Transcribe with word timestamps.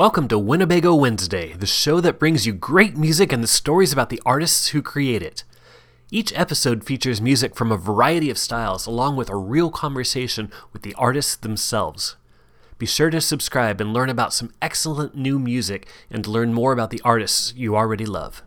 Welcome 0.00 0.28
to 0.28 0.38
Winnebago 0.38 0.94
Wednesday, 0.94 1.52
the 1.52 1.66
show 1.66 2.00
that 2.00 2.18
brings 2.18 2.46
you 2.46 2.54
great 2.54 2.96
music 2.96 3.34
and 3.34 3.42
the 3.42 3.46
stories 3.46 3.92
about 3.92 4.08
the 4.08 4.22
artists 4.24 4.68
who 4.68 4.80
create 4.80 5.22
it. 5.22 5.44
Each 6.10 6.32
episode 6.34 6.84
features 6.84 7.20
music 7.20 7.54
from 7.54 7.70
a 7.70 7.76
variety 7.76 8.30
of 8.30 8.38
styles, 8.38 8.86
along 8.86 9.16
with 9.16 9.28
a 9.28 9.36
real 9.36 9.70
conversation 9.70 10.50
with 10.72 10.80
the 10.80 10.94
artists 10.94 11.36
themselves. 11.36 12.16
Be 12.78 12.86
sure 12.86 13.10
to 13.10 13.20
subscribe 13.20 13.78
and 13.78 13.92
learn 13.92 14.08
about 14.08 14.32
some 14.32 14.54
excellent 14.62 15.16
new 15.16 15.38
music 15.38 15.86
and 16.10 16.26
learn 16.26 16.54
more 16.54 16.72
about 16.72 16.88
the 16.88 17.02
artists 17.04 17.52
you 17.54 17.76
already 17.76 18.06
love. 18.06 18.42